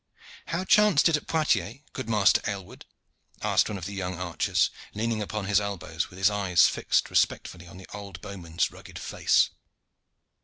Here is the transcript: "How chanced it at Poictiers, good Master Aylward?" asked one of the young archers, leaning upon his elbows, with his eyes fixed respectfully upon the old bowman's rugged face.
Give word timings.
"How 0.47 0.63
chanced 0.63 1.09
it 1.09 1.15
at 1.15 1.27
Poictiers, 1.27 1.81
good 1.93 2.09
Master 2.09 2.41
Aylward?" 2.47 2.87
asked 3.43 3.69
one 3.69 3.77
of 3.77 3.85
the 3.85 3.93
young 3.93 4.19
archers, 4.19 4.71
leaning 4.95 5.21
upon 5.21 5.45
his 5.45 5.61
elbows, 5.61 6.09
with 6.09 6.17
his 6.17 6.31
eyes 6.31 6.67
fixed 6.67 7.11
respectfully 7.11 7.65
upon 7.65 7.77
the 7.77 7.89
old 7.93 8.19
bowman's 8.19 8.71
rugged 8.71 8.97
face. 8.97 9.51